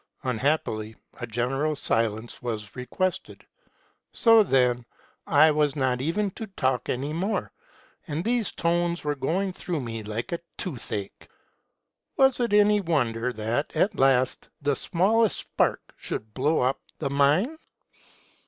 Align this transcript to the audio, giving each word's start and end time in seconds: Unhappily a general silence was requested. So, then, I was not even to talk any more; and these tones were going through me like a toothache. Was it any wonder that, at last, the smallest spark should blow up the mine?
Unhappily 0.23 0.95
a 1.19 1.27
general 1.27 1.75
silence 1.75 2.41
was 2.41 2.75
requested. 2.75 3.45
So, 4.11 4.41
then, 4.41 4.83
I 5.27 5.51
was 5.51 5.75
not 5.75 6.01
even 6.01 6.31
to 6.31 6.47
talk 6.47 6.89
any 6.89 7.13
more; 7.13 7.51
and 8.07 8.23
these 8.25 8.51
tones 8.51 9.03
were 9.03 9.13
going 9.13 9.53
through 9.53 9.79
me 9.81 10.01
like 10.01 10.31
a 10.31 10.39
toothache. 10.57 11.27
Was 12.17 12.39
it 12.39 12.51
any 12.51 12.81
wonder 12.81 13.31
that, 13.33 13.75
at 13.75 13.93
last, 13.99 14.49
the 14.59 14.75
smallest 14.75 15.37
spark 15.37 15.93
should 15.97 16.33
blow 16.33 16.61
up 16.61 16.81
the 16.97 17.11
mine? 17.11 17.59